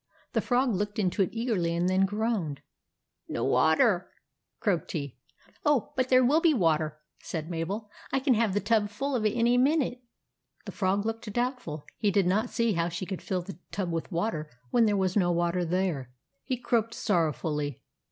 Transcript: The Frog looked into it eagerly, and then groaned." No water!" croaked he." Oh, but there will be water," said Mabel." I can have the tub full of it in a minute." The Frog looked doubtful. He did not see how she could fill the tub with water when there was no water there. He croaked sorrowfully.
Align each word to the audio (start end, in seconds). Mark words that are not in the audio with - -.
The 0.33 0.41
Frog 0.41 0.73
looked 0.73 0.97
into 0.97 1.21
it 1.21 1.29
eagerly, 1.31 1.75
and 1.75 1.87
then 1.87 2.07
groaned." 2.07 2.61
No 3.29 3.43
water!" 3.43 4.09
croaked 4.59 4.93
he." 4.93 5.19
Oh, 5.63 5.93
but 5.95 6.09
there 6.09 6.25
will 6.25 6.41
be 6.41 6.55
water," 6.55 6.97
said 7.19 7.51
Mabel." 7.51 7.87
I 8.11 8.19
can 8.19 8.33
have 8.33 8.55
the 8.55 8.59
tub 8.61 8.89
full 8.89 9.15
of 9.15 9.27
it 9.27 9.33
in 9.33 9.45
a 9.45 9.59
minute." 9.59 10.01
The 10.65 10.71
Frog 10.71 11.05
looked 11.05 11.31
doubtful. 11.31 11.85
He 11.99 12.09
did 12.09 12.25
not 12.25 12.49
see 12.49 12.73
how 12.73 12.89
she 12.89 13.05
could 13.05 13.21
fill 13.21 13.43
the 13.43 13.59
tub 13.71 13.91
with 13.91 14.11
water 14.11 14.49
when 14.71 14.87
there 14.87 14.97
was 14.97 15.15
no 15.15 15.31
water 15.31 15.63
there. 15.63 16.09
He 16.45 16.57
croaked 16.57 16.95
sorrowfully. 16.95 17.83